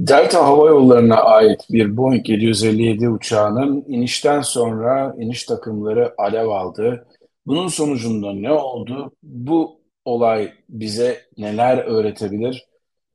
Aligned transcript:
Delta 0.00 0.44
Hava 0.44 0.68
Yolları'na 0.68 1.16
ait 1.16 1.66
bir 1.70 1.96
Boeing 1.96 2.28
757 2.28 3.08
uçağının 3.08 3.84
inişten 3.88 4.40
sonra 4.40 5.14
iniş 5.18 5.44
takımları 5.44 6.14
alev 6.18 6.48
aldı. 6.48 7.06
Bunun 7.46 7.68
sonucunda 7.68 8.32
ne 8.32 8.52
oldu? 8.52 9.12
Bu 9.22 9.80
olay 10.04 10.52
bize 10.68 11.20
neler 11.38 11.78
öğretebilir? 11.78 12.66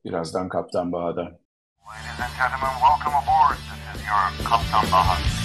Birazdan 0.04 0.48
Kaptan 0.48 0.92
Baha'da. 0.92 1.22
Ladies 1.22 2.20
and 2.20 2.32
gentlemen, 2.38 2.74
welcome 2.80 3.16
aboard. 3.16 3.56
This 3.56 4.00
is 4.00 4.06
your 4.08 4.50
Kaptan 4.50 4.92
Baha. 4.92 5.35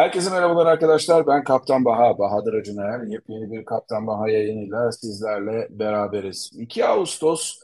Herkese 0.00 0.30
merhabalar 0.30 0.66
arkadaşlar. 0.66 1.26
Ben 1.26 1.44
Kaptan 1.44 1.84
Baha, 1.84 2.18
Bahadır 2.18 2.54
Acuner. 2.54 3.02
Yepyeni 3.06 3.52
bir 3.52 3.64
Kaptan 3.64 4.06
Baha 4.06 4.28
yayınıyla 4.28 4.92
sizlerle 4.92 5.68
beraberiz. 5.70 6.50
2 6.54 6.86
Ağustos 6.86 7.60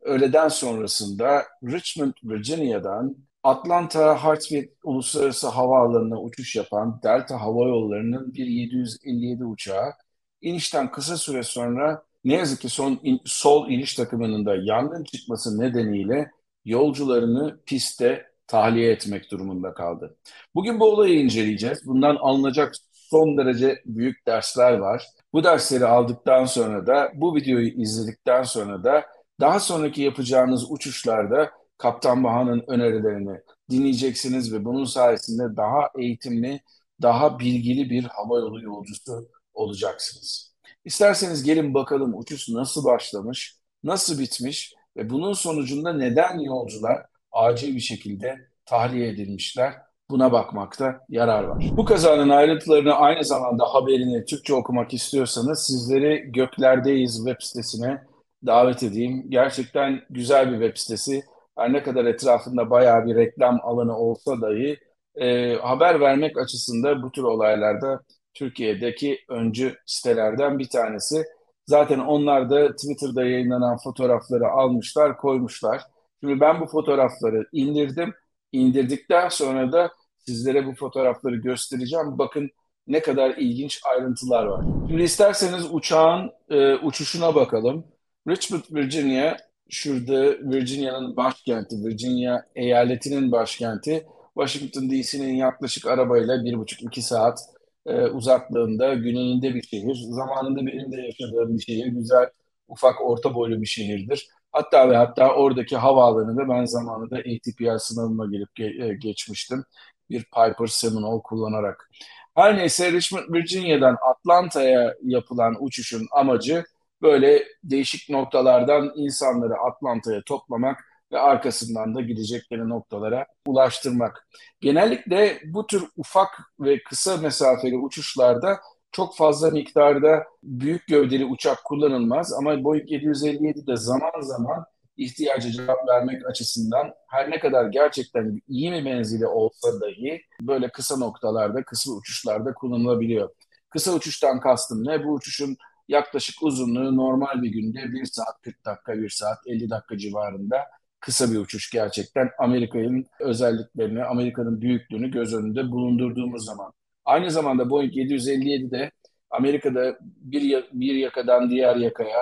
öğleden 0.00 0.48
sonrasında 0.48 1.42
Richmond, 1.64 2.12
Virginia'dan 2.24 3.16
Atlanta 3.42 4.24
Hartsfield 4.24 4.68
Uluslararası 4.84 5.48
Havaalanı'na 5.48 6.20
uçuş 6.20 6.56
yapan 6.56 7.00
Delta 7.04 7.40
Hava 7.40 7.68
Yolları'nın 7.68 8.34
bir 8.34 8.46
757 8.46 9.44
uçağı 9.44 9.92
inişten 10.40 10.90
kısa 10.90 11.16
süre 11.16 11.42
sonra 11.42 12.02
ne 12.24 12.34
yazık 12.34 12.60
ki 12.60 12.68
son 12.68 13.00
in, 13.02 13.20
sol 13.24 13.70
iniş 13.70 13.94
takımının 13.94 14.46
da 14.46 14.56
yangın 14.56 15.04
çıkması 15.04 15.60
nedeniyle 15.60 16.30
yolcularını 16.64 17.60
pistte 17.66 18.35
tahliye 18.46 18.92
etmek 18.92 19.30
durumunda 19.30 19.74
kaldı. 19.74 20.16
Bugün 20.54 20.80
bu 20.80 20.84
olayı 20.84 21.20
inceleyeceğiz. 21.20 21.86
Bundan 21.86 22.16
alınacak 22.16 22.74
son 22.92 23.36
derece 23.36 23.82
büyük 23.86 24.26
dersler 24.26 24.72
var. 24.72 25.06
Bu 25.32 25.44
dersleri 25.44 25.86
aldıktan 25.86 26.44
sonra 26.44 26.86
da 26.86 27.12
bu 27.14 27.36
videoyu 27.36 27.68
izledikten 27.68 28.42
sonra 28.42 28.84
da 28.84 29.06
daha 29.40 29.60
sonraki 29.60 30.02
yapacağınız 30.02 30.70
uçuşlarda 30.70 31.50
Kaptan 31.78 32.24
Baha'nın 32.24 32.64
önerilerini 32.66 33.40
dinleyeceksiniz 33.70 34.52
ve 34.52 34.64
bunun 34.64 34.84
sayesinde 34.84 35.56
daha 35.56 35.90
eğitimli, 35.98 36.60
daha 37.02 37.38
bilgili 37.38 37.90
bir 37.90 38.04
hava 38.04 38.38
yolu 38.38 38.62
yolcusu 38.62 39.28
olacaksınız. 39.54 40.54
İsterseniz 40.84 41.42
gelin 41.42 41.74
bakalım 41.74 42.18
uçuş 42.18 42.48
nasıl 42.48 42.84
başlamış, 42.84 43.56
nasıl 43.84 44.18
bitmiş 44.18 44.74
ve 44.96 45.10
bunun 45.10 45.32
sonucunda 45.32 45.92
neden 45.92 46.38
yolcular 46.38 47.06
acil 47.36 47.74
bir 47.74 47.80
şekilde 47.80 48.36
tahliye 48.66 49.08
edilmişler. 49.08 49.72
Buna 50.10 50.32
bakmakta 50.32 51.00
yarar 51.08 51.44
var. 51.44 51.64
Bu 51.72 51.84
kazanın 51.84 52.28
ayrıntılarını 52.28 52.94
aynı 52.94 53.24
zamanda 53.24 53.64
haberini 53.64 54.24
Türkçe 54.24 54.54
okumak 54.54 54.94
istiyorsanız 54.94 55.66
sizleri 55.66 56.32
Göklerdeyiz 56.32 57.16
web 57.26 57.36
sitesine 57.40 58.02
davet 58.46 58.82
edeyim. 58.82 59.24
Gerçekten 59.28 60.00
güzel 60.10 60.52
bir 60.52 60.66
web 60.66 60.76
sitesi. 60.76 61.22
Her 61.58 61.72
ne 61.72 61.82
kadar 61.82 62.04
etrafında 62.04 62.70
bayağı 62.70 63.06
bir 63.06 63.14
reklam 63.14 63.60
alanı 63.62 63.98
olsa 63.98 64.40
dahi 64.40 64.78
e, 65.16 65.54
haber 65.54 66.00
vermek 66.00 66.38
açısında 66.38 67.02
bu 67.02 67.12
tür 67.12 67.22
olaylarda 67.22 68.00
Türkiye'deki 68.34 69.18
öncü 69.28 69.76
sitelerden 69.86 70.58
bir 70.58 70.68
tanesi. 70.68 71.24
Zaten 71.66 71.98
onlar 71.98 72.50
da 72.50 72.76
Twitter'da 72.76 73.24
yayınlanan 73.24 73.78
fotoğrafları 73.84 74.48
almışlar, 74.48 75.16
koymuşlar. 75.16 75.82
Şimdi 76.20 76.40
ben 76.40 76.60
bu 76.60 76.66
fotoğrafları 76.66 77.46
indirdim. 77.52 78.14
İndirdikten 78.52 79.28
sonra 79.28 79.72
da 79.72 79.92
sizlere 80.18 80.66
bu 80.66 80.74
fotoğrafları 80.74 81.36
göstereceğim. 81.36 82.18
Bakın 82.18 82.50
ne 82.86 83.02
kadar 83.02 83.36
ilginç 83.36 83.80
ayrıntılar 83.84 84.44
var. 84.46 84.64
Şimdi 84.88 85.02
isterseniz 85.02 85.66
uçağın 85.70 86.30
e, 86.50 86.74
uçuşuna 86.74 87.34
bakalım. 87.34 87.84
Richmond, 88.28 88.62
Virginia, 88.70 89.36
şurada 89.70 90.38
Virginia'nın 90.52 91.16
başkenti, 91.16 91.76
Virginia 91.84 92.42
eyaletinin 92.54 93.32
başkenti. 93.32 94.06
Washington 94.34 94.90
DC'nin 94.90 95.34
yaklaşık 95.34 95.86
arabayla 95.86 96.44
bir 96.44 96.58
buçuk 96.58 96.82
iki 96.82 97.02
saat 97.02 97.38
e, 97.86 98.06
uzaklığında 98.06 98.94
güneyinde 98.94 99.54
bir 99.54 99.62
şehir. 99.62 99.94
Zamanında 100.10 100.66
benim 100.66 100.92
de 100.92 101.00
yaşadığım 101.00 101.58
bir 101.58 101.62
şehir. 101.62 101.86
Güzel, 101.86 102.30
ufak, 102.68 103.00
orta 103.00 103.34
boylu 103.34 103.60
bir 103.60 103.66
şehirdir. 103.66 104.28
Hatta 104.56 104.90
ve 104.90 104.96
hatta 104.96 105.34
oradaki 105.34 105.76
havaalanında 105.76 106.48
ben 106.48 106.64
zamanında 106.64 107.16
ATPL 107.16 107.78
sınavına 107.78 108.26
gelip 108.30 108.48
ge- 108.58 108.84
e, 108.90 108.94
geçmiştim. 108.94 109.64
Bir 110.10 110.24
Piper 110.24 110.66
Seminole 110.66 111.22
kullanarak. 111.22 111.90
Her 112.34 112.58
neyse 112.58 112.92
Richmond, 112.92 113.34
Virginia'dan 113.34 113.96
Atlanta'ya 114.10 114.94
yapılan 115.02 115.56
uçuşun 115.60 116.06
amacı 116.12 116.64
böyle 117.02 117.44
değişik 117.64 118.10
noktalardan 118.10 118.92
insanları 118.96 119.54
Atlanta'ya 119.54 120.22
toplamak 120.26 120.84
ve 121.12 121.18
arkasından 121.18 121.94
da 121.94 122.00
gidecekleri 122.00 122.68
noktalara 122.68 123.26
ulaştırmak. 123.46 124.28
Genellikle 124.60 125.40
bu 125.44 125.66
tür 125.66 125.84
ufak 125.96 126.28
ve 126.60 126.82
kısa 126.82 127.16
mesafeli 127.16 127.76
uçuşlarda 127.76 128.60
çok 128.92 129.16
fazla 129.16 129.50
miktarda 129.50 130.24
büyük 130.42 130.86
gövdeli 130.86 131.24
uçak 131.24 131.64
kullanılmaz 131.64 132.32
ama 132.32 132.64
Boeing 132.64 132.90
757 132.92 133.66
de 133.66 133.76
zaman 133.76 134.20
zaman 134.20 134.64
ihtiyaca 134.96 135.50
cevap 135.50 135.88
vermek 135.88 136.26
açısından 136.26 136.94
her 137.08 137.30
ne 137.30 137.38
kadar 137.40 137.66
gerçekten 137.68 138.40
iyi 138.48 138.72
bir 138.72 138.82
menzili 138.82 139.26
olsa 139.26 139.80
dahi 139.80 140.22
böyle 140.40 140.68
kısa 140.68 140.96
noktalarda, 140.96 141.62
kısa 141.64 141.92
uçuşlarda 141.92 142.54
kullanılabiliyor. 142.54 143.30
Kısa 143.70 143.92
uçuştan 143.92 144.40
kastım 144.40 144.84
ne? 144.84 145.04
Bu 145.04 145.12
uçuşun 145.12 145.56
yaklaşık 145.88 146.42
uzunluğu 146.42 146.96
normal 146.96 147.42
bir 147.42 147.48
günde 147.48 147.92
1 147.92 148.04
saat 148.04 148.42
40 148.42 148.64
dakika, 148.64 148.98
1 148.98 149.10
saat 149.10 149.38
50 149.46 149.70
dakika 149.70 149.98
civarında 149.98 150.56
kısa 151.00 151.32
bir 151.32 151.38
uçuş 151.38 151.70
gerçekten. 151.70 152.30
Amerika'nın 152.38 153.06
özelliklerini, 153.20 154.04
Amerika'nın 154.04 154.60
büyüklüğünü 154.60 155.10
göz 155.10 155.34
önünde 155.34 155.70
bulundurduğumuz 155.70 156.44
zaman. 156.44 156.72
Aynı 157.06 157.30
zamanda 157.30 157.70
Boeing 157.70 157.96
757 157.96 158.70
de 158.70 158.90
Amerika'da 159.30 159.98
bir, 160.00 160.64
bir 160.72 160.94
yakadan 160.94 161.50
diğer 161.50 161.76
yakaya 161.76 162.18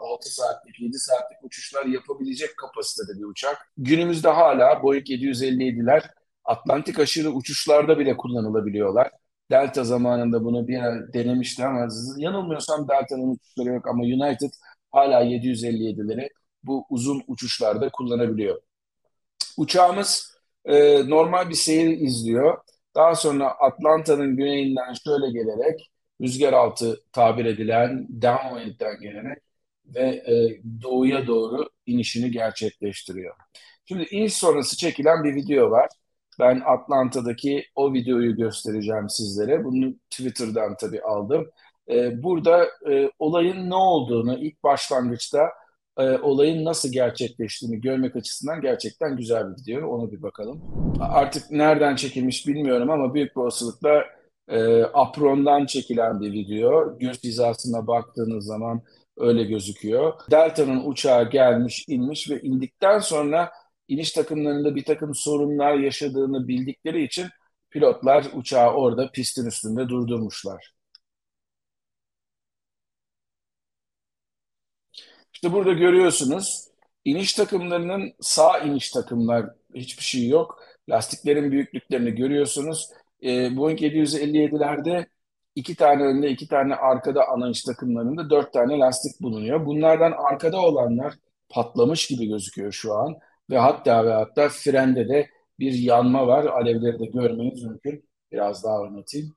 6 0.00 0.28
e, 0.28 0.30
saatlik, 0.30 0.80
7 0.80 0.98
saatlik 0.98 1.38
uçuşlar 1.42 1.86
yapabilecek 1.86 2.56
kapasitede 2.56 3.18
bir 3.18 3.24
uçak. 3.24 3.56
Günümüzde 3.76 4.28
hala 4.28 4.82
Boeing 4.82 5.06
757'ler 5.10 6.02
Atlantik 6.44 6.98
aşırı 6.98 7.30
uçuşlarda 7.30 7.98
bile 7.98 8.16
kullanılabiliyorlar. 8.16 9.10
Delta 9.50 9.84
zamanında 9.84 10.44
bunu 10.44 10.68
bir 10.68 10.80
denemişti 11.12 11.64
ama 11.64 11.88
yanılmıyorsam 12.16 12.88
Delta'nın 12.88 13.30
uçuşları 13.30 13.68
yok 13.68 13.88
ama 13.88 14.02
United 14.02 14.50
hala 14.92 15.24
757'leri 15.24 16.28
bu 16.62 16.86
uzun 16.90 17.22
uçuşlarda 17.26 17.88
kullanabiliyor. 17.88 18.62
Uçağımız 19.56 20.38
e, 20.64 21.08
normal 21.10 21.48
bir 21.48 21.54
seyir 21.54 21.98
izliyor. 22.00 22.58
Daha 22.96 23.14
sonra 23.14 23.48
Atlanta'nın 23.48 24.36
güneyinden 24.36 24.92
şöyle 25.04 25.30
gelerek 25.32 25.90
rüzgar 26.20 26.52
altı 26.52 27.00
tabir 27.12 27.44
edilen 27.44 28.08
downwind'den 28.22 29.00
gelerek 29.00 29.38
ve 29.86 30.00
e, 30.02 30.62
doğuya 30.82 31.26
doğru 31.26 31.68
inişini 31.86 32.30
gerçekleştiriyor. 32.30 33.34
Şimdi 33.86 34.06
iniş 34.10 34.34
sonrası 34.34 34.76
çekilen 34.76 35.24
bir 35.24 35.34
video 35.34 35.70
var. 35.70 35.88
Ben 36.40 36.62
Atlanta'daki 36.66 37.64
o 37.74 37.92
videoyu 37.92 38.36
göstereceğim 38.36 39.08
sizlere. 39.08 39.64
Bunu 39.64 39.94
Twitter'dan 40.10 40.76
tabii 40.76 41.02
aldım. 41.02 41.50
E, 41.88 42.22
burada 42.22 42.64
e, 42.90 43.10
olayın 43.18 43.70
ne 43.70 43.74
olduğunu 43.74 44.38
ilk 44.38 44.62
başlangıçta 44.62 45.50
e, 45.98 46.18
olayın 46.18 46.64
nasıl 46.64 46.92
gerçekleştiğini 46.92 47.80
görmek 47.80 48.16
açısından 48.16 48.60
gerçekten 48.60 49.16
güzel 49.16 49.44
bir 49.50 49.62
video. 49.62 49.88
Ona 49.88 50.12
bir 50.12 50.22
bakalım. 50.22 50.62
Artık 51.00 51.50
nereden 51.50 51.96
çekilmiş 51.96 52.46
bilmiyorum 52.46 52.90
ama 52.90 53.14
büyük 53.14 53.36
bir 53.36 53.40
olasılıkla 53.40 54.04
e, 54.48 54.82
aprondan 54.82 55.66
çekilen 55.66 56.20
bir 56.20 56.32
video. 56.32 56.98
Göz 56.98 57.24
hizasına 57.24 57.86
baktığınız 57.86 58.44
zaman 58.44 58.82
öyle 59.16 59.44
gözüküyor. 59.44 60.12
Delta'nın 60.30 60.84
uçağı 60.84 61.30
gelmiş, 61.30 61.84
inmiş 61.88 62.30
ve 62.30 62.40
indikten 62.40 62.98
sonra 62.98 63.50
iniş 63.88 64.12
takımlarında 64.12 64.74
bir 64.76 64.84
takım 64.84 65.14
sorunlar 65.14 65.74
yaşadığını 65.74 66.48
bildikleri 66.48 67.04
için 67.04 67.26
pilotlar 67.70 68.26
uçağı 68.34 68.72
orada 68.72 69.10
pistin 69.10 69.46
üstünde 69.46 69.88
durdurmuşlar. 69.88 70.73
İşte 75.44 75.56
burada 75.56 75.72
görüyorsunuz 75.72 76.68
iniş 77.04 77.32
takımlarının 77.32 78.12
sağ 78.20 78.58
iniş 78.58 78.90
takımlar 78.90 79.46
hiçbir 79.74 80.02
şey 80.02 80.28
yok. 80.28 80.58
Lastiklerin 80.88 81.52
büyüklüklerini 81.52 82.10
görüyorsunuz. 82.14 82.90
E, 83.22 83.56
Boeing 83.56 83.82
757'lerde 83.82 85.06
iki 85.54 85.76
tane 85.76 86.02
önde 86.02 86.30
iki 86.30 86.48
tane 86.48 86.74
arkada 86.74 87.28
ana 87.28 87.46
iniş 87.46 87.62
takımlarında 87.62 88.30
dört 88.30 88.52
tane 88.52 88.78
lastik 88.78 89.20
bulunuyor. 89.20 89.66
Bunlardan 89.66 90.12
arkada 90.12 90.60
olanlar 90.60 91.14
patlamış 91.48 92.06
gibi 92.06 92.28
gözüküyor 92.28 92.72
şu 92.72 92.94
an. 92.94 93.14
Ve 93.50 93.58
hatta 93.58 94.04
ve 94.06 94.12
hatta 94.12 94.48
frende 94.48 95.08
de 95.08 95.28
bir 95.58 95.72
yanma 95.72 96.26
var. 96.26 96.44
Alevleri 96.44 96.98
de 96.98 97.06
görmeniz 97.06 97.62
mümkün. 97.64 98.08
Biraz 98.32 98.64
daha 98.64 98.80
oynatayım. 98.80 99.34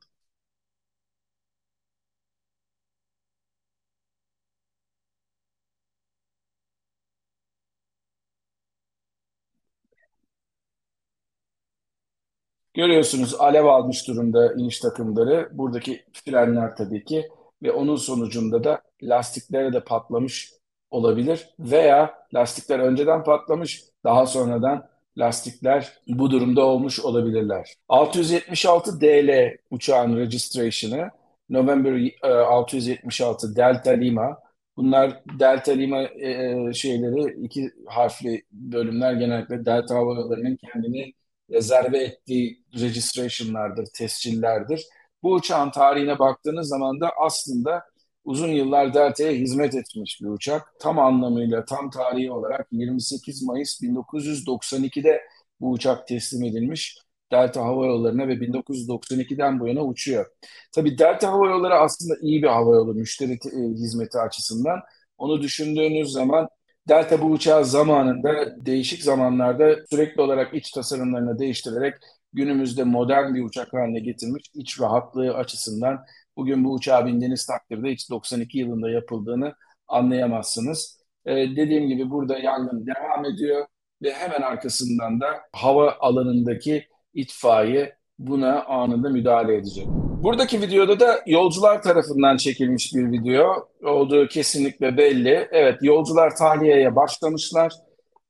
Görüyorsunuz 12.78 13.36
alev 13.40 13.66
almış 13.66 14.08
durumda 14.08 14.54
iniş 14.54 14.80
takımları. 14.80 15.50
Buradaki 15.52 16.04
frenler 16.14 16.76
tabii 16.76 17.04
ki 17.04 17.30
ve 17.64 17.72
onun 17.72 17.96
sonucunda 17.96 18.64
da 18.64 18.82
lastiklere 19.04 19.74
de 19.74 19.84
patlamış 19.84 20.52
olabilir 20.92 21.50
veya 21.60 22.14
lastikler 22.34 22.80
önceden 22.80 23.24
patlamış 23.24 23.84
daha 24.04 24.26
sonradan 24.26 24.90
lastikler 25.18 25.94
bu 26.08 26.32
durumda 26.32 26.66
olmuş 26.66 27.00
olabilirler. 27.00 27.74
676 27.90 29.02
DL 29.02 29.58
uçağın 29.72 30.18
registration'ı 30.18 31.10
November 31.50 32.12
676 32.24 33.56
Delta 33.56 33.92
Lima. 33.92 34.38
Bunlar 34.78 35.22
Delta 35.40 35.72
Lima 35.72 36.02
e, 36.04 36.74
şeyleri 36.74 37.46
iki 37.46 37.72
harfli 37.86 38.44
bölümler 38.52 39.14
genellikle 39.14 39.66
Delta 39.66 39.96
Hava 39.96 40.36
kendini 40.74 41.14
rezerve 41.52 41.98
ettiği 42.04 42.64
registration'lardır, 42.80 43.88
tescillerdir. 43.94 44.86
Bu 45.24 45.34
uçağın 45.34 45.72
tarihine 45.72 46.20
baktığınız 46.20 46.68
zaman 46.68 47.02
da 47.02 47.12
aslında 47.26 47.84
uzun 48.26 48.48
yıllar 48.48 48.94
Delta'ya 48.94 49.32
hizmet 49.32 49.76
etmiş 49.76 50.22
bir 50.22 50.28
uçak. 50.28 50.74
Tam 50.80 51.00
anlamıyla, 51.00 51.66
tam 51.66 51.90
tarihi 51.90 52.32
olarak 52.32 52.68
28 52.72 53.44
Mayıs 53.44 53.82
1992'de 53.82 55.22
bu 55.62 55.72
uçak 55.72 56.08
teslim 56.08 56.44
edilmiş. 56.44 56.98
Delta 57.32 57.62
Hava 57.66 57.86
Yolları'na 57.86 58.28
ve 58.28 58.34
1992'den 58.34 59.60
bu 59.60 59.68
yana 59.68 59.86
uçuyor. 59.86 60.26
Tabii 60.72 60.98
Delta 60.98 61.32
Hava 61.32 61.48
Yolları 61.50 61.76
aslında 61.76 62.14
iyi 62.22 62.44
bir 62.44 62.48
hava 62.48 62.76
yolu 62.76 62.94
müşteri 62.94 63.32
e, 63.34 63.58
hizmeti 63.74 64.20
açısından. 64.20 64.80
Onu 65.18 65.42
düşündüğünüz 65.42 66.12
zaman 66.12 66.50
Delta 66.88 67.22
bu 67.22 67.26
uçağı 67.26 67.66
zamanında 67.66 68.66
değişik 68.66 69.04
zamanlarda 69.04 69.76
sürekli 69.90 70.22
olarak 70.22 70.54
iç 70.54 70.72
tasarımlarını 70.72 71.40
değiştirerek 71.40 71.94
günümüzde 72.34 72.84
modern 72.84 73.34
bir 73.34 73.44
uçak 73.44 73.74
haline 73.74 74.00
getirmiş. 74.00 74.44
İç 74.54 74.82
rahatlığı 74.82 75.34
açısından 75.34 76.00
bugün 76.38 76.64
bu 76.64 76.74
uçağa 76.74 77.06
bindiğiniz 77.06 77.46
takdirde 77.46 77.92
hiç 77.92 78.10
92 78.10 78.58
yılında 78.58 78.90
yapıldığını 78.90 79.54
anlayamazsınız. 79.88 81.02
Ee, 81.26 81.36
dediğim 81.36 81.88
gibi 81.88 82.10
burada 82.10 82.38
yangın 82.40 82.88
devam 82.88 83.26
ediyor 83.26 83.66
ve 84.02 84.14
hemen 84.14 84.42
arkasından 84.42 85.22
da 85.22 85.28
hava 85.54 85.96
alanındaki 86.00 86.88
itfaiye 87.14 87.98
buna 88.20 88.64
anında 88.66 89.10
müdahale 89.10 89.56
edecek. 89.56 89.88
Buradaki 90.24 90.62
videoda 90.62 91.00
da 91.00 91.22
yolcular 91.26 91.82
tarafından 91.82 92.38
çekilmiş 92.38 92.96
bir 92.96 93.12
video 93.12 93.70
olduğu 93.84 94.28
kesinlikle 94.28 94.98
belli. 94.98 95.48
Evet 95.52 95.78
yolcular 95.82 96.36
tahliyeye 96.36 96.96
başlamışlar. 96.96 97.74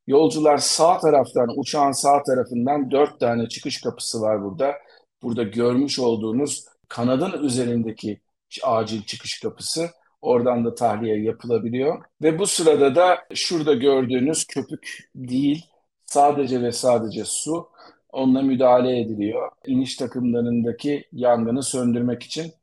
Yolcular 0.07 0.57
sağ 0.57 0.99
taraftan, 0.99 1.59
uçağın 1.59 1.91
sağ 1.91 2.23
tarafından 2.23 2.91
dört 2.91 3.19
tane 3.19 3.49
çıkış 3.49 3.81
kapısı 3.81 4.21
var 4.21 4.43
burada. 4.43 4.75
Burada 5.23 5.43
görmüş 5.43 5.99
olduğunuz 5.99 6.65
kanadın 6.87 7.43
üzerindeki 7.43 8.19
acil 8.63 9.03
çıkış 9.03 9.39
kapısı. 9.39 9.89
Oradan 10.21 10.65
da 10.65 10.75
tahliye 10.75 11.23
yapılabiliyor. 11.23 12.03
Ve 12.21 12.39
bu 12.39 12.47
sırada 12.47 12.95
da 12.95 13.17
şurada 13.33 13.73
gördüğünüz 13.73 14.47
köpük 14.47 15.09
değil, 15.15 15.65
sadece 16.05 16.61
ve 16.61 16.71
sadece 16.71 17.25
su 17.25 17.69
onunla 18.09 18.42
müdahale 18.42 19.00
ediliyor. 19.00 19.51
İniş 19.65 19.95
takımlarındaki 19.95 21.06
yangını 21.12 21.63
söndürmek 21.63 22.24
için. 22.24 22.54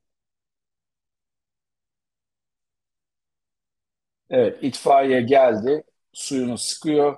Evet, 4.30 4.58
itfaiye 4.62 5.20
geldi, 5.22 5.84
suyunu 6.12 6.58
sıkıyor. 6.58 7.16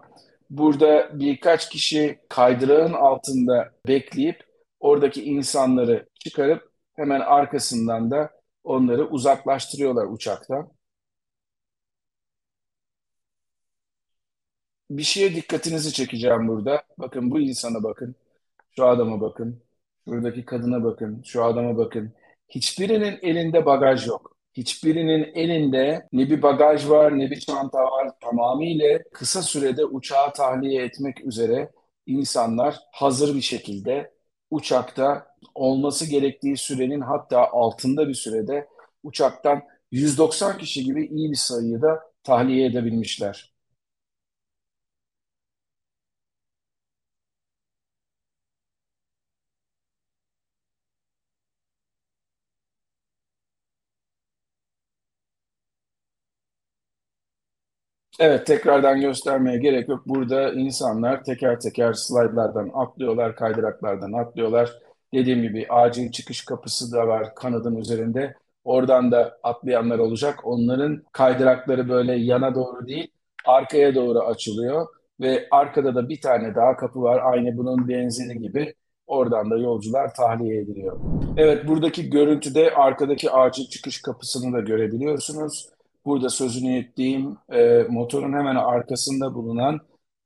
Burada 0.50 1.20
birkaç 1.20 1.68
kişi 1.70 2.18
kaydırağın 2.28 2.92
altında 2.92 3.72
bekleyip 3.88 4.44
oradaki 4.80 5.24
insanları 5.24 6.08
çıkarıp 6.20 6.72
hemen 6.96 7.20
arkasından 7.20 8.10
da 8.10 8.30
onları 8.64 9.06
uzaklaştırıyorlar 9.08 10.06
uçaktan. 10.06 10.75
Bir 14.90 15.02
şeye 15.02 15.34
dikkatinizi 15.34 15.92
çekeceğim 15.92 16.48
burada. 16.48 16.82
Bakın 16.98 17.30
bu 17.30 17.40
insana 17.40 17.82
bakın. 17.82 18.14
Şu 18.76 18.86
adama 18.86 19.20
bakın. 19.20 19.62
Şuradaki 20.08 20.44
kadına 20.44 20.84
bakın. 20.84 21.22
Şu 21.24 21.44
adama 21.44 21.76
bakın. 21.78 22.12
Hiçbirinin 22.48 23.18
elinde 23.22 23.66
bagaj 23.66 24.06
yok. 24.06 24.36
Hiçbirinin 24.54 25.24
elinde 25.34 26.08
ne 26.12 26.30
bir 26.30 26.42
bagaj 26.42 26.88
var 26.88 27.18
ne 27.18 27.30
bir 27.30 27.40
çanta 27.40 27.78
var. 27.78 28.10
Tamamıyla 28.20 29.02
kısa 29.12 29.42
sürede 29.42 29.84
uçağı 29.84 30.32
tahliye 30.32 30.84
etmek 30.84 31.26
üzere 31.26 31.72
insanlar 32.06 32.76
hazır 32.92 33.34
bir 33.36 33.40
şekilde 33.40 34.12
uçakta 34.50 35.26
olması 35.54 36.10
gerektiği 36.10 36.56
sürenin 36.56 37.00
hatta 37.00 37.48
altında 37.50 38.08
bir 38.08 38.14
sürede 38.14 38.68
uçaktan 39.02 39.62
190 39.92 40.58
kişi 40.58 40.84
gibi 40.84 41.06
iyi 41.06 41.30
bir 41.30 41.36
sayıyı 41.36 41.82
da 41.82 42.00
tahliye 42.24 42.66
edebilmişler. 42.66 43.55
Evet, 58.20 58.46
tekrardan 58.46 59.00
göstermeye 59.00 59.58
gerek 59.58 59.88
yok. 59.88 60.02
Burada 60.06 60.52
insanlar 60.52 61.24
teker 61.24 61.60
teker 61.60 61.92
slaytlardan 61.92 62.70
atlıyorlar, 62.74 63.36
kaydıraklardan 63.36 64.12
atlıyorlar. 64.12 64.78
Dediğim 65.14 65.42
gibi 65.42 65.66
acil 65.68 66.12
çıkış 66.12 66.44
kapısı 66.44 66.92
da 66.92 67.06
var 67.08 67.34
kanadın 67.34 67.76
üzerinde. 67.76 68.34
Oradan 68.64 69.12
da 69.12 69.38
atlayanlar 69.42 69.98
olacak. 69.98 70.40
Onların 70.44 71.02
kaydırakları 71.12 71.88
böyle 71.88 72.14
yana 72.14 72.54
doğru 72.54 72.86
değil, 72.86 73.08
arkaya 73.46 73.94
doğru 73.94 74.20
açılıyor. 74.20 74.86
Ve 75.20 75.46
arkada 75.50 75.94
da 75.94 76.08
bir 76.08 76.20
tane 76.20 76.54
daha 76.54 76.76
kapı 76.76 77.02
var. 77.02 77.20
Aynı 77.32 77.56
bunun 77.56 77.88
benzeri 77.88 78.38
gibi. 78.38 78.74
Oradan 79.06 79.50
da 79.50 79.58
yolcular 79.58 80.14
tahliye 80.14 80.60
ediliyor. 80.60 81.00
Evet, 81.36 81.68
buradaki 81.68 82.10
görüntüde 82.10 82.74
arkadaki 82.74 83.30
acil 83.30 83.64
çıkış 83.64 84.02
kapısını 84.02 84.52
da 84.52 84.60
görebiliyorsunuz 84.60 85.75
burada 86.06 86.28
sözünü 86.28 86.78
ettiğim 86.78 87.36
e, 87.52 87.82
motorun 87.88 88.32
hemen 88.32 88.56
arkasında 88.56 89.34
bulunan 89.34 89.80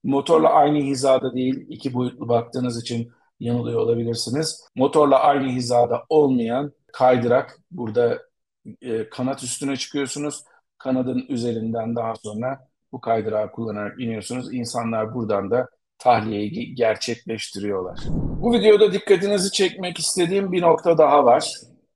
motorla 0.04 0.48
aynı 0.48 0.78
hizada 0.78 1.34
değil, 1.34 1.66
iki 1.68 1.94
boyutlu 1.94 2.28
baktığınız 2.28 2.82
için 2.82 3.12
yanılıyor 3.40 3.80
olabilirsiniz. 3.80 4.66
Motorla 4.74 5.18
aynı 5.18 5.48
hizada 5.48 6.04
olmayan 6.08 6.72
kaydırak 6.92 7.58
burada 7.70 8.22
e, 8.82 9.08
kanat 9.08 9.42
üstüne 9.42 9.76
çıkıyorsunuz. 9.76 10.44
Kanadın 10.78 11.24
üzerinden 11.28 11.96
daha 11.96 12.14
sonra 12.14 12.68
bu 12.92 13.00
kaydırağı 13.00 13.52
kullanarak 13.52 14.00
iniyorsunuz. 14.00 14.54
İnsanlar 14.54 15.14
buradan 15.14 15.50
da 15.50 15.68
tahliyeyi 15.98 16.74
gerçekleştiriyorlar. 16.74 18.00
Bu 18.42 18.52
videoda 18.52 18.92
dikkatinizi 18.92 19.52
çekmek 19.52 19.98
istediğim 19.98 20.52
bir 20.52 20.62
nokta 20.62 20.98
daha 20.98 21.24
var. 21.24 21.54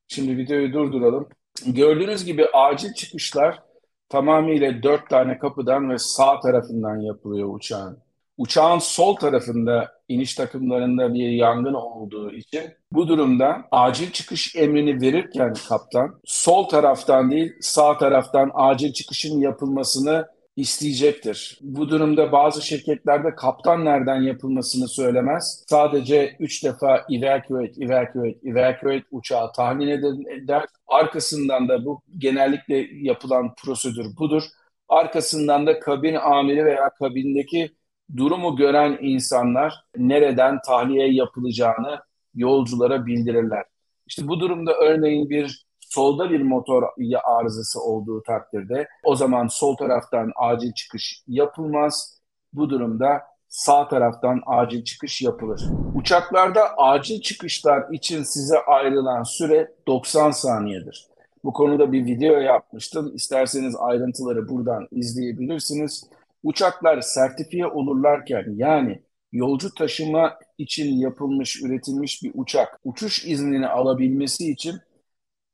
Şimdi 0.09 0.37
videoyu 0.37 0.73
durduralım. 0.73 1.29
Gördüğünüz 1.67 2.25
gibi 2.25 2.47
acil 2.47 2.93
çıkışlar 2.93 3.63
tamamıyla 4.09 4.83
dört 4.83 5.11
tane 5.11 5.39
kapıdan 5.39 5.91
ve 5.91 5.99
sağ 5.99 6.41
tarafından 6.41 6.97
yapılıyor 6.97 7.55
uçağın. 7.55 7.99
Uçağın 8.39 8.79
sol 8.79 9.17
tarafında 9.17 9.93
iniş 10.09 10.35
takımlarında 10.35 11.15
bir 11.15 11.29
yangın 11.31 11.75
olduğu 11.75 12.33
için 12.33 12.63
bu 12.93 13.09
durumda 13.09 13.65
acil 13.71 14.11
çıkış 14.11 14.57
emrini 14.57 15.01
verirken 15.01 15.55
kaptan 15.69 16.21
sol 16.25 16.65
taraftan 16.65 17.31
değil 17.31 17.53
sağ 17.61 17.99
taraftan 17.99 18.51
acil 18.55 18.93
çıkışın 18.93 19.41
yapılmasını 19.41 20.27
isteyecektir. 20.57 21.59
Bu 21.61 21.89
durumda 21.89 22.33
bazı 22.33 22.63
şirketlerde 22.63 23.35
kaptan 23.35 23.85
nereden 23.85 24.23
yapılmasını 24.23 24.89
söylemez. 24.89 25.65
Sadece 25.69 26.37
üç 26.39 26.65
defa 26.65 27.07
evacuate, 27.11 27.85
evacuate, 27.85 28.39
evacuate 28.45 29.05
uçağı 29.11 29.53
tahmin 29.53 29.89
eder. 29.89 30.65
Arkasından 30.87 31.69
da 31.69 31.85
bu 31.85 32.03
genellikle 32.19 32.89
yapılan 32.93 33.55
prosedür 33.55 34.17
budur. 34.17 34.43
Arkasından 34.89 35.67
da 35.67 35.81
kabin 35.81 36.15
amiri 36.15 36.65
veya 36.65 36.91
kabindeki 36.99 37.71
durumu 38.17 38.57
gören 38.57 38.99
insanlar 39.01 39.75
nereden 39.97 40.59
tahliye 40.67 41.13
yapılacağını 41.13 42.01
yolculara 42.35 43.07
bildirirler. 43.07 43.65
İşte 44.07 44.29
bu 44.29 44.41
durumda 44.41 44.75
örneğin 44.75 45.31
bir 45.31 45.64
solda 45.95 46.31
bir 46.31 46.43
motor 46.43 46.83
arızası 47.25 47.81
olduğu 47.81 48.23
takdirde 48.23 48.89
o 49.05 49.17
zaman 49.17 49.47
sol 49.47 49.77
taraftan 49.77 50.33
acil 50.37 50.73
çıkış 50.73 51.23
yapılmaz. 51.29 52.19
Bu 52.53 52.71
durumda 52.71 53.23
sağ 53.49 53.89
taraftan 53.89 54.43
acil 54.47 54.85
çıkış 54.85 55.23
yapılır. 55.23 55.65
Uçaklarda 55.95 56.77
acil 56.77 57.21
çıkışlar 57.21 57.93
için 57.93 58.23
size 58.23 58.59
ayrılan 58.59 59.23
süre 59.23 59.73
90 59.87 60.31
saniyedir. 60.31 61.07
Bu 61.45 61.53
konuda 61.53 61.93
bir 61.93 62.05
video 62.05 62.41
yapmıştım. 62.41 63.13
İsterseniz 63.15 63.77
ayrıntıları 63.79 64.49
buradan 64.49 64.89
izleyebilirsiniz. 64.91 66.05
Uçaklar 66.43 67.01
sertifiye 67.01 67.67
olurlarken 67.67 68.45
yani 68.57 69.03
yolcu 69.33 69.75
taşıma 69.75 70.39
için 70.59 70.97
yapılmış, 70.97 71.63
üretilmiş 71.63 72.23
bir 72.23 72.33
uçak 72.35 72.81
uçuş 72.85 73.25
iznini 73.25 73.69
alabilmesi 73.69 74.51
için 74.51 74.81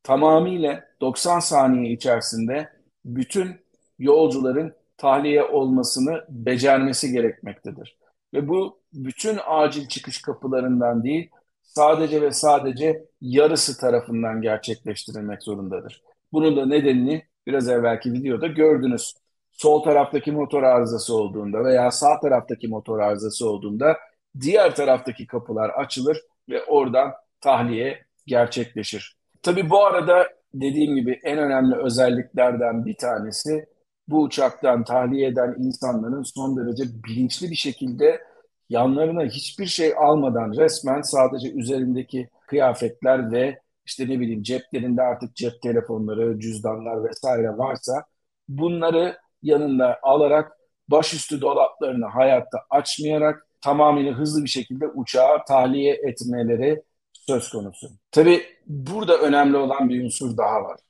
tamamıyla 0.03 0.85
90 1.01 1.41
saniye 1.41 1.93
içerisinde 1.93 2.69
bütün 3.05 3.57
yolcuların 3.99 4.75
tahliye 4.97 5.45
olmasını 5.45 6.25
becermesi 6.29 7.13
gerekmektedir. 7.13 7.99
Ve 8.35 8.49
bu 8.49 8.81
bütün 8.93 9.39
acil 9.47 9.89
çıkış 9.89 10.23
kapılarından 10.23 11.05
değil, 11.05 11.31
sadece 11.63 12.23
ve 12.23 12.33
sadece 12.33 13.05
yarısı 13.21 13.81
tarafından 13.81 14.43
gerçekleştirilmek 14.43 15.43
zorundadır. 15.43 16.03
Bunun 16.33 16.57
da 16.57 16.67
nedenini 16.67 17.23
biraz 17.47 17.69
evvelki 17.69 18.13
videoda 18.13 18.47
gördünüz. 18.47 19.15
Sol 19.51 19.83
taraftaki 19.83 20.33
motor 20.33 20.63
arızası 20.63 21.17
olduğunda 21.17 21.65
veya 21.65 21.91
sağ 21.91 22.21
taraftaki 22.21 22.69
motor 22.69 22.99
arızası 22.99 23.51
olduğunda 23.51 23.97
diğer 24.41 24.75
taraftaki 24.75 25.27
kapılar 25.27 25.71
açılır 25.71 26.21
ve 26.49 26.65
oradan 26.65 27.13
tahliye 27.41 28.05
gerçekleşir. 28.27 29.20
Tabii 29.43 29.71
bu 29.71 29.85
arada 29.87 30.29
dediğim 30.55 30.95
gibi 30.97 31.21
en 31.25 31.39
önemli 31.39 31.77
özelliklerden 31.77 32.87
bir 32.87 32.97
tanesi 32.97 33.67
bu 34.09 34.23
uçaktan 34.23 34.85
tahliye 34.85 35.29
eden 35.29 35.55
insanların 35.59 36.23
son 36.23 36.57
derece 36.57 36.85
bilinçli 37.09 37.51
bir 37.51 37.57
şekilde 37.57 38.21
yanlarına 38.69 39.23
hiçbir 39.25 39.67
şey 39.67 39.95
almadan 39.99 40.53
resmen 40.57 41.03
sadece 41.03 41.53
üzerindeki 41.53 42.29
kıyafetler 42.47 43.33
ve 43.33 43.61
işte 43.87 44.09
ne 44.09 44.21
bileyim 44.21 44.43
ceplerinde 44.43 45.03
artık 45.03 45.37
cep 45.37 45.63
telefonları, 45.63 46.41
cüzdanlar 46.41 47.05
vesaire 47.05 47.59
varsa 47.59 48.05
bunları 48.49 49.17
yanında 49.43 49.99
alarak 50.03 50.53
başüstü 50.89 51.41
dolaplarını 51.41 52.07
hayatta 52.07 52.59
açmayarak 52.71 53.47
tamamıyla 53.61 54.13
hızlı 54.13 54.45
bir 54.45 54.49
şekilde 54.49 54.89
uçağı 54.89 55.45
tahliye 55.49 55.95
etmeleri 55.95 56.83
söz 57.27 57.51
konusu. 57.51 57.91
Tabii 58.11 58.47
burada 58.67 59.19
önemli 59.19 59.57
olan 59.57 59.89
bir 59.89 60.05
unsur 60.05 60.37
daha 60.37 60.63
var. 60.63 60.81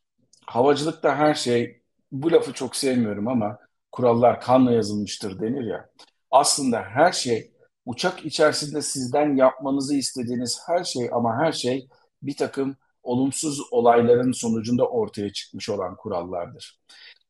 Havacılıkta 0.46 1.16
her 1.16 1.34
şey, 1.34 1.82
bu 2.12 2.32
lafı 2.32 2.52
çok 2.52 2.76
sevmiyorum 2.76 3.28
ama 3.28 3.58
kurallar 3.92 4.40
kanla 4.40 4.72
yazılmıştır 4.72 5.40
denir 5.40 5.64
ya. 5.64 5.90
Aslında 6.30 6.82
her 6.82 7.12
şey 7.12 7.52
uçak 7.86 8.24
içerisinde 8.24 8.82
sizden 8.82 9.36
yapmanızı 9.36 9.94
istediğiniz 9.94 10.60
her 10.66 10.84
şey 10.84 11.08
ama 11.12 11.36
her 11.38 11.52
şey 11.52 11.88
bir 12.22 12.36
takım 12.36 12.76
olumsuz 13.02 13.60
olayların 13.70 14.32
sonucunda 14.32 14.88
ortaya 14.88 15.32
çıkmış 15.32 15.68
olan 15.68 15.96
kurallardır. 15.96 16.80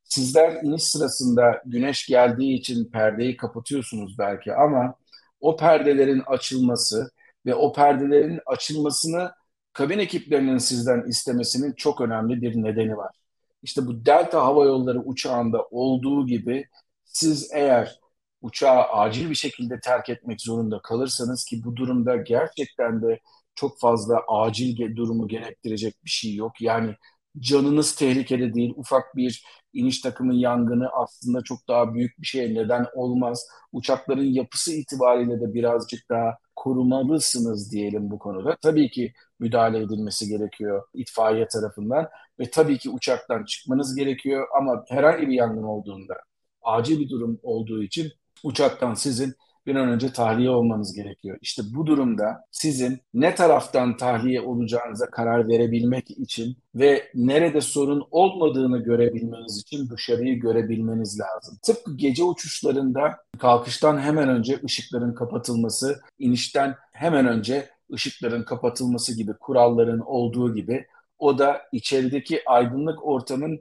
Sizler 0.04 0.62
iniş 0.62 0.83
sırasında 0.83 1.62
güneş 1.66 2.07
geldiği 2.07 2.54
için 2.59 2.90
perdeyi 2.90 3.37
kapatıyorsunuz 3.37 4.19
belki 4.19 4.54
ama 4.54 4.95
o 5.40 5.57
perdelerin 5.57 6.23
açılması 6.26 7.11
ve 7.47 7.55
o 7.55 7.73
perdelerin 7.73 8.41
açılmasını 8.47 9.33
kabin 9.73 9.99
ekiplerinin 9.99 10.59
sizden 10.59 11.03
istemesinin 11.09 11.73
çok 11.73 12.01
önemli 12.01 12.43
bir 12.43 12.63
nedeni 12.63 12.97
var. 12.97 13.17
İşte 13.63 13.87
bu 13.87 14.07
Delta 14.07 14.43
Hava 14.45 14.65
Yolları 14.65 15.01
uçağında 15.01 15.67
olduğu 15.71 16.27
gibi 16.27 16.67
siz 17.05 17.51
eğer 17.53 18.01
uçağı 18.43 18.83
acil 18.83 19.31
bir 19.31 19.35
şekilde 19.35 19.81
terk 19.81 20.09
etmek 20.09 20.41
zorunda 20.41 20.81
kalırsanız 20.83 21.45
ki 21.45 21.65
bu 21.65 21.77
durumda 21.77 22.17
gerçekten 22.17 23.03
de 23.03 23.21
çok 23.55 23.81
fazla 23.81 24.21
acil 24.29 24.97
durumu 24.97 25.29
gerektirecek 25.29 25.95
bir 26.05 26.11
şey 26.11 26.35
yok. 26.35 26.61
Yani 26.61 26.95
canınız 27.39 27.95
tehlikede 27.95 28.55
değil, 28.55 28.75
ufak 28.77 29.17
bir 29.17 29.45
iniş 29.73 30.01
takımı 30.01 30.35
yangını 30.35 30.89
aslında 30.89 31.43
çok 31.43 31.69
daha 31.69 31.95
büyük 31.95 32.21
bir 32.21 32.27
şeye 32.27 32.55
neden 32.55 32.87
olmaz. 32.95 33.47
Uçakların 33.73 34.25
yapısı 34.25 34.73
itibariyle 34.73 35.41
de 35.41 35.55
birazcık 35.55 36.09
daha 36.11 36.39
korumalısınız 36.57 37.73
diyelim 37.73 38.11
bu 38.11 38.19
konuda. 38.19 38.57
Tabii 38.63 38.91
ki 38.91 39.13
müdahale 39.39 39.79
edilmesi 39.79 40.29
gerekiyor 40.29 40.83
itfaiye 40.95 41.49
tarafından 41.49 42.09
ve 42.39 42.51
tabii 42.51 42.79
ki 42.79 42.91
uçaktan 42.91 43.45
çıkmanız 43.45 43.95
gerekiyor 43.97 44.47
ama 44.59 44.85
herhangi 44.89 45.29
bir 45.29 45.35
yangın 45.35 45.63
olduğunda 45.63 46.15
acil 46.63 47.01
bir 47.01 47.09
durum 47.09 47.41
olduğu 47.43 47.83
için 47.83 48.13
uçaktan 48.45 48.95
sizin 48.95 49.35
bir 49.67 49.76
an 49.76 49.88
önce 49.88 50.12
tahliye 50.12 50.50
olmanız 50.50 50.95
gerekiyor. 50.95 51.38
İşte 51.40 51.62
bu 51.75 51.87
durumda 51.87 52.45
sizin 52.50 53.00
ne 53.14 53.35
taraftan 53.35 53.97
tahliye 53.97 54.40
olacağınıza 54.40 55.11
karar 55.11 55.49
verebilmek 55.49 56.11
için 56.11 56.57
ve 56.75 57.11
nerede 57.14 57.61
sorun 57.61 58.07
olmadığını 58.11 58.79
görebilmeniz 58.79 59.59
için 59.59 59.90
dışarıyı 59.90 60.40
görebilmeniz 60.40 61.21
lazım. 61.21 61.59
Tıpkı 61.62 61.97
gece 61.97 62.25
uçuşlarında 62.25 63.17
kalkıştan 63.38 63.99
hemen 63.99 64.29
önce 64.29 64.61
ışıkların 64.64 65.14
kapatılması, 65.14 66.00
inişten 66.19 66.75
hemen 66.93 67.26
önce 67.26 67.69
ışıkların 67.93 68.43
kapatılması 68.43 69.17
gibi 69.17 69.33
kuralların 69.40 70.00
olduğu 70.00 70.55
gibi 70.55 70.87
o 71.19 71.38
da 71.38 71.62
içerideki 71.73 72.43
aydınlık 72.47 73.07
ortamın 73.07 73.61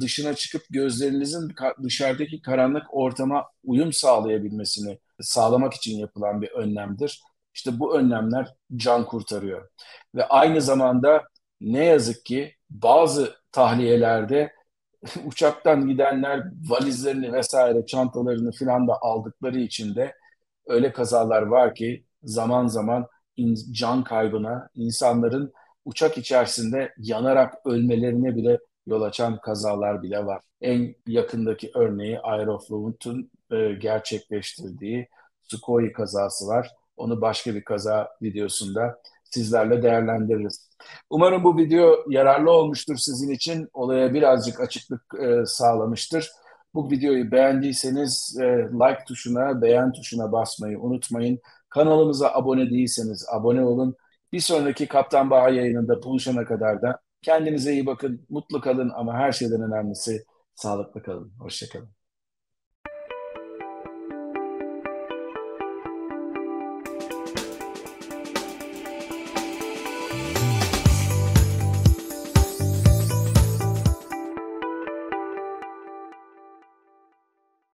dışına 0.00 0.34
çıkıp 0.34 0.62
gözlerinizin 0.70 1.52
dışarıdaki 1.82 2.42
karanlık 2.42 2.82
ortama 2.90 3.44
uyum 3.64 3.92
sağlayabilmesini 3.92 4.98
sağlamak 5.20 5.74
için 5.74 5.98
yapılan 5.98 6.42
bir 6.42 6.50
önlemdir. 6.50 7.22
İşte 7.54 7.78
bu 7.80 7.98
önlemler 7.98 8.54
can 8.76 9.04
kurtarıyor. 9.06 9.68
Ve 10.14 10.26
aynı 10.28 10.60
zamanda 10.60 11.22
ne 11.60 11.84
yazık 11.84 12.24
ki 12.24 12.54
bazı 12.70 13.34
tahliyelerde 13.52 14.52
uçaktan 15.24 15.88
gidenler 15.88 16.42
valizlerini 16.68 17.32
vesaire 17.32 17.86
çantalarını 17.86 18.52
filan 18.52 18.88
da 18.88 19.02
aldıkları 19.02 19.58
için 19.60 19.94
de 19.94 20.14
öyle 20.66 20.92
kazalar 20.92 21.42
var 21.42 21.74
ki 21.74 22.04
zaman 22.22 22.66
zaman 22.66 23.06
can 23.72 24.04
kaybına, 24.04 24.68
insanların 24.74 25.52
uçak 25.84 26.18
içerisinde 26.18 26.94
yanarak 26.98 27.54
ölmelerine 27.66 28.36
bile 28.36 28.58
yol 28.86 29.02
açan 29.02 29.40
kazalar 29.40 30.02
bile 30.02 30.26
var. 30.26 30.42
En 30.60 30.94
yakındaki 31.06 31.70
örneği 31.74 32.20
Aeroflot'un 32.20 33.30
e, 33.52 33.72
gerçekleştirdiği 33.72 35.08
Sukhoi 35.42 35.92
kazası 35.92 36.46
var. 36.46 36.70
Onu 36.96 37.20
başka 37.20 37.54
bir 37.54 37.64
kaza 37.64 38.08
videosunda 38.22 39.00
sizlerle 39.24 39.82
değerlendiririz. 39.82 40.68
Umarım 41.10 41.44
bu 41.44 41.56
video 41.56 42.04
yararlı 42.08 42.50
olmuştur 42.50 42.96
sizin 42.96 43.30
için. 43.30 43.68
Olaya 43.72 44.14
birazcık 44.14 44.60
açıklık 44.60 45.02
e, 45.22 45.46
sağlamıştır. 45.46 46.30
Bu 46.74 46.90
videoyu 46.90 47.30
beğendiyseniz 47.30 48.36
e, 48.40 48.44
like 48.72 49.04
tuşuna, 49.06 49.62
beğen 49.62 49.92
tuşuna 49.92 50.32
basmayı 50.32 50.80
unutmayın. 50.80 51.40
Kanalımıza 51.68 52.30
abone 52.32 52.70
değilseniz 52.70 53.26
abone 53.32 53.64
olun. 53.64 53.96
Bir 54.32 54.40
sonraki 54.40 54.88
Kaptan 54.88 55.30
Baha 55.30 55.48
yayınında 55.48 56.02
buluşana 56.02 56.44
kadar 56.44 56.82
da 56.82 57.00
kendinize 57.22 57.72
iyi 57.72 57.86
bakın, 57.86 58.26
mutlu 58.28 58.60
kalın 58.60 58.90
ama 58.94 59.14
her 59.14 59.32
şeyden 59.32 59.62
önemlisi 59.62 60.24
sağlıklı 60.54 61.02
kalın. 61.02 61.32
Hoşçakalın. 61.40 61.97